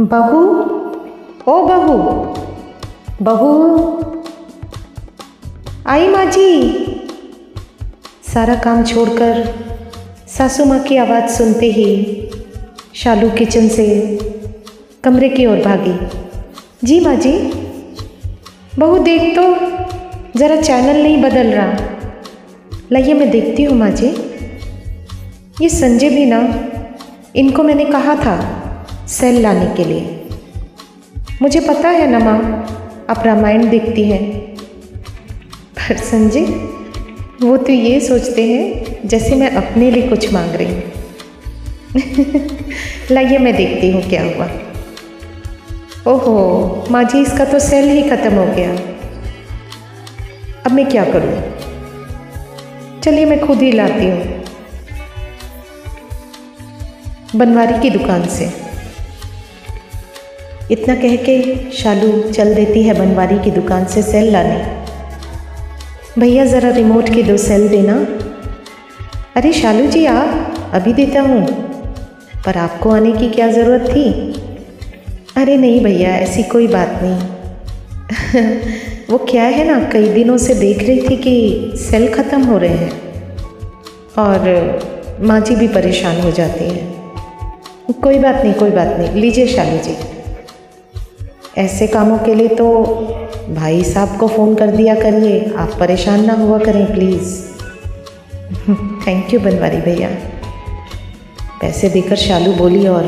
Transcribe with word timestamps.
बहू, 0.00 0.40
ओ 1.48 1.54
बहू 1.66 1.94
बहू, 3.22 3.52
आई 5.86 6.06
माँ 6.08 6.24
जी 6.26 6.50
सारा 8.24 8.54
काम 8.64 8.82
छोड़कर 8.84 9.42
सासू 10.28 10.64
माँ 10.64 10.78
की 10.80 10.96
आवाज़ 10.96 11.30
सुनते 11.32 11.70
ही 11.72 11.90
शालू 12.94 13.30
किचन 13.30 13.68
से 13.68 13.86
कमरे 15.04 15.28
की 15.28 15.46
ओर 15.46 15.62
भागी। 15.64 15.94
जी 16.84 17.00
माँ 17.00 17.14
जी 17.16 17.32
बहू 18.78 18.98
देख 19.04 19.34
तो 19.36 19.46
ज़रा 20.38 20.60
चैनल 20.60 21.02
नहीं 21.02 21.22
बदल 21.22 21.50
रहा। 21.52 21.72
लाइए 22.92 23.14
मैं 23.14 23.30
देखती 23.30 23.64
हूँ 23.64 23.76
माँ 23.78 23.90
जी 23.92 24.14
ये 25.62 25.68
संजय 25.70 26.10
भी 26.10 26.24
ना, 26.26 26.40
इनको 27.36 27.62
मैंने 27.62 27.84
कहा 27.84 28.14
था। 28.16 28.36
सेल 29.08 29.42
लाने 29.42 29.74
के 29.76 29.84
लिए। 29.84 30.28
मुझे 31.42 31.60
पता 31.60 31.88
है 31.88 32.10
ना 32.10 32.18
माँ, 32.18 32.38
आप 33.10 33.22
रामायण 33.26 33.68
देखती 33.68 34.04
हैं। 34.04 34.32
पर 35.74 35.96
संजय, 35.96 36.44
वो 37.42 37.56
तो 37.56 37.72
ये 37.72 38.00
सोचते 38.00 38.42
हैं 38.42 39.00
जैसे 39.08 39.34
मैं 39.34 39.50
अपने 39.50 39.90
लिए 39.90 40.08
कुछ 40.08 40.32
मांग 40.32 40.54
रही 40.54 40.74
हूँ। 40.74 40.82
लाइए 43.10 43.38
मैं 43.38 43.56
देखती 43.56 43.90
हूँ 43.92 44.02
क्या 44.02 44.22
हुआ। 44.22 44.48
ओहो, 46.12 46.86
माँ 46.90 47.04
जी, 47.04 47.22
इसका 47.22 47.44
तो 47.44 47.58
सेल 47.58 47.88
ही 47.88 48.02
ख़त्म 48.10 48.34
हो 48.34 48.46
गया। 48.46 48.72
अब 50.66 50.72
मैं 50.72 50.86
क्या 50.86 51.04
करूँ? 51.04 51.42
चलिए 53.00 53.24
मैं 53.24 53.46
खुद 53.46 53.62
ही 53.62 53.72
लाती 53.72 54.06
हूँ। 54.06 54.44
बनवारी 57.36 57.80
की 57.80 57.90
दुकान 57.90 58.28
से। 58.28 58.67
इतना 60.70 60.94
कह 60.94 61.16
के 61.16 61.70
शालू 61.72 62.30
चल 62.32 62.54
देती 62.54 62.82
है 62.82 62.94
बनवारी 62.94 63.38
की 63.38 63.50
दुकान 63.50 63.84
से 63.84 64.02
सेल 64.02 64.30
लाने। 64.32 64.56
भैया, 66.18 66.44
ज़रा 66.44 66.70
रिमोट 66.70 67.08
के 67.08 67.22
दो 67.22 67.36
सेल 67.36 67.68
देना। 67.68 67.94
अरे 69.36 69.52
शालू 69.52 69.86
जी, 69.86 70.04
आप 70.06 70.70
अभी 70.74 70.92
देता 70.92 71.20
हूँ, 71.20 71.46
पर 72.46 72.56
आपको 72.56 72.90
आने 72.90 73.12
की 73.12 73.28
क्या 73.28 73.50
ज़रूरत 73.50 73.88
थी? 73.90 74.04
अरे 75.36 75.56
नहीं 75.56 75.80
भैया, 75.84 76.10
ऐसी 76.10 76.42
कोई 76.42 76.66
बात 76.66 77.00
नहीं। 77.02 77.18
वो 79.10 79.18
क्या 79.18 79.44
है 79.44 79.64
ना, 79.64 79.78
कई 79.90 80.08
दिनों 80.08 80.36
से 80.36 80.54
देख 80.54 80.82
रही 80.82 81.08
थी 81.08 81.16
कि 81.16 81.72
सेल 81.78 82.08
ख़त्म 82.14 82.42
हो 82.42 82.58
रहे 82.58 82.76
हैं, 82.76 82.92
और 84.18 85.18
माँ 85.22 85.40
जी 85.40 85.56
भी 85.56 85.68
परेशान 85.68 86.20
हो 86.20 86.30
जाती 86.30 86.64
हैं। 86.64 87.92
कोई 88.02 88.18
बात 88.18 88.44
नहीं, 88.44 88.54
कोई 88.54 88.70
बात 88.70 88.96
नहीं, 88.98 89.20
लीजिए 89.20 89.46
शालू 89.46 89.78
जी। 89.78 89.96
ऐसे 91.58 91.86
कामों 91.86 92.18
के 92.18 92.34
लिए 92.34 92.48
तो 92.48 92.84
भाई 93.50 93.84
साहब 93.84 94.16
को 94.18 94.28
फ़ोन 94.28 94.54
कर 94.54 94.70
दिया 94.70 94.94
करिए। 94.94 95.54
आप 95.58 95.70
परेशान 95.80 96.24
ना 96.24 96.32
हुआ 96.32 96.58
करें 96.58 96.86
प्लीज़ 96.94 97.32
थैंक 99.06 99.34
यू 99.34 99.40
बनवारी 99.40 99.76
भैया। 99.76 100.08
पैसे 101.60 101.88
देकर 101.88 102.16
शालू 102.16 102.52
बोली 102.52 102.86
और 102.86 103.04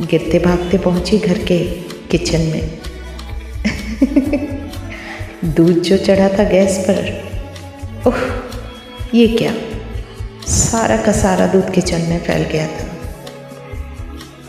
गिरते 0.00 0.38
भागते 0.38 0.78
पहुँची 0.78 1.18
घर 1.18 1.38
के 1.38 1.58
किचन 2.10 2.40
में। 2.40 2.70
दूध 5.54 5.82
जो 5.82 5.96
चढ़ा 5.96 6.28
था 6.28 6.44
गैस 6.44 6.78
पर। 6.90 8.08
ओह 8.08 8.16
ये 9.14 9.28
क्या? 9.28 9.52
सारा 10.46 10.96
का 10.96 11.12
सारा 11.12 11.46
दूध 11.46 11.70
किचन 11.70 12.00
में 12.00 12.18
फैल 12.20 12.42
गया 12.42 12.66
था। 12.66 12.88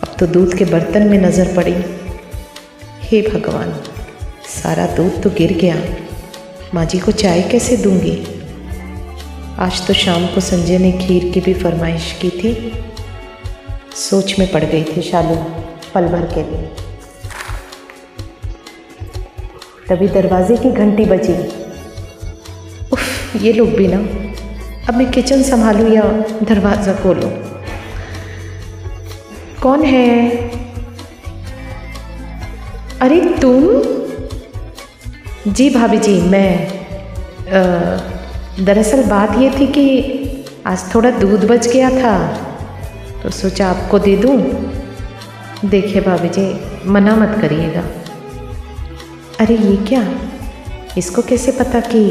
अब 0.03 0.15
तो 0.19 0.27
दूध 0.27 0.57
के 0.57 0.65
बर्तन 0.65 1.07
में 1.07 1.17
नज़र 1.17 1.55
पड़ी। 1.55 2.04
हे 3.15 3.21
भगवान, 3.21 3.83
सारा 4.47 4.87
दूध 4.87 5.23
तो 5.23 5.29
गिर 5.29 5.53
गया। 5.53 5.75
माँ 6.73 6.85
जी 6.85 6.99
को 6.99 7.11
चाय 7.11 7.41
कैसे 7.41 7.77
दूँगी? 7.77 8.27
आज 9.59 9.87
तो 9.87 9.93
शाम 9.93 10.25
को 10.25 10.41
संजय 10.41 10.77
ने 10.77 10.91
खीर 10.91 11.31
की 11.31 11.39
भी 11.39 11.53
फरमाइश 11.53 12.19
की 12.21 12.29
थी। 12.29 12.73
सोच 13.95 14.39
में 14.39 14.51
पड़ 14.51 14.63
गई 14.63 14.83
थी 14.83 15.01
शालू, 15.01 15.35
पल 15.93 16.05
भर 16.05 16.21
के 16.21 16.43
लिए। 16.43 16.71
तभी 19.89 20.07
दरवाजे 20.07 20.57
की 20.57 20.71
घंटी 20.71 21.05
बजी। 21.05 21.33
उफ, 22.91 23.35
ये 23.41 23.53
लोग 23.53 23.69
भी 23.69 23.87
ना। 23.87 23.99
अब 24.89 24.95
मैं 24.95 25.11
किचन 25.11 25.43
संभालूं 25.43 25.93
या 25.93 26.03
दरवाज़ा 26.43 26.93
खोलूं? 26.93 27.31
कौन 29.61 29.83
है? 29.83 30.44
अरे 33.01 33.19
तुम? 33.41 33.63
जी 35.47 35.69
भाभी 35.69 35.97
जी, 35.97 36.21
मैं 36.21 36.51
दरअसल 38.65 39.03
बात 39.03 39.37
ये 39.39 39.49
थी 39.49 39.67
कि 39.67 39.83
आज 40.67 40.83
थोड़ा 40.93 41.09
दूध 41.11 41.43
बच 41.47 41.67
गया 41.67 41.89
था 41.91 42.15
तो 43.23 43.29
सोचा 43.31 43.67
आपको 43.69 43.99
दे 43.99 44.15
दूँ। 44.17 44.37
देखिए 45.65 46.01
भाभी 46.01 46.29
जी, 46.29 46.47
मना 46.87 47.15
मत 47.15 47.37
करिएगा। 47.41 47.83
अरे 49.39 49.57
ये 49.57 49.75
क्या? 49.87 50.03
इसको 50.97 51.21
कैसे 51.21 51.51
पता 51.51 51.79
कि 51.85 52.01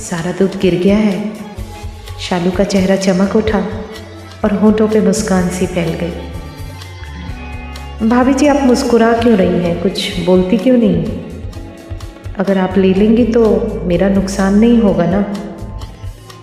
सारा 0.00 0.32
दूध 0.32 0.58
गिर 0.60 0.74
गया 0.82 0.96
है? 0.98 1.16
शालू 2.20 2.50
का 2.50 2.64
चेहरा 2.66 2.96
चमक 2.98 3.36
उठा 3.36 3.66
और 4.44 4.54
होठों 4.58 4.88
पे 4.88 5.00
मुस्कान 5.00 5.48
सी 5.48 5.66
फैल 5.66 5.92
गई। 6.00 6.33
भाभी 8.04 8.34
जी, 8.34 8.46
आप 8.46 8.56
मुस्कुरा 8.56 9.12
क्यों 9.12 9.36
रही 9.36 9.58
हैं? 9.58 9.82
कुछ 9.82 10.20
बोलती 10.20 10.56
क्यों 10.56 10.76
नहीं? 10.78 11.04
अगर 12.38 12.58
आप 12.58 12.78
ले 12.78 12.94
लेंगी 12.94 13.24
तो 13.24 13.66
मेरा 13.84 14.08
नुकसान 14.08 14.58
नहीं 14.58 14.78
होगा 14.78 15.06
ना? 15.06 15.34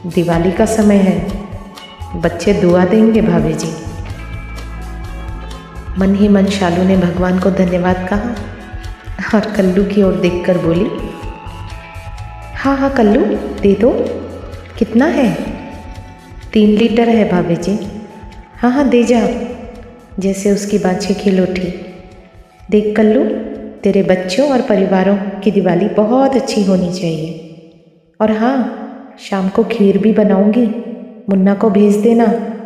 दिवाली 0.07 0.51
का 0.51 0.66
समय 0.66 0.95
है। 0.95 1.31
बच्चे 2.21 2.53
दुआ 2.53 2.85
देंगे 2.85 3.21
भाभी 3.21 3.53
जी। 3.53 3.67
मन 5.97 6.16
ही 6.16 6.27
मन 6.27 6.45
शालू 6.45 6.83
ने 6.83 6.97
भगवान 6.97 7.39
को 7.39 7.51
धन्यवाद 7.51 8.07
कहा 8.09 8.35
और 9.38 9.51
कल्लू 9.51 9.83
की 9.83 10.03
ओर 10.03 10.13
देखकर 10.13 10.57
बोली 10.57 10.89
हाँ 12.55 12.77
हाँ 12.77 12.89
कल्लू, 12.89 13.25
दे 13.61 13.75
दो। 13.75 13.91
कितना 14.77 15.05
है? 15.05 15.33
तीन 16.53 16.69
लीटर 16.69 17.09
है 17.09 17.29
भाभी 17.29 17.55
जी। 17.55 18.01
हाँ 18.55 18.71
हाँ 18.71 18.89
दे 18.89 19.03
जा। 19.03 19.50
जैसे 20.19 20.51
उसकी 20.51 20.77
बाँछें 20.77 21.17
खिल 21.17 21.41
उठी। 21.41 21.85
देख 22.72 22.97
कल्लू, 22.97 23.23
तेरे 23.83 24.03
बच्चों 24.03 24.49
और 24.49 24.61
परिवारों 24.61 25.17
की 25.17 25.51
दिवाली 25.51 25.85
बहुत 25.85 26.35
अच्छी 26.35 26.63
होनी 26.63 26.94
चाहिए। 26.94 27.47
और 28.21 28.31
हाँ 28.31 28.77
शाम 29.19 29.50
को 29.50 29.63
खीर 29.63 29.97
भी 29.97 30.11
बनाऊँगी, 30.11 30.66
मुन्ना 31.29 31.53
को 31.53 31.69
भेज 31.69 31.95
देना। 31.95 32.57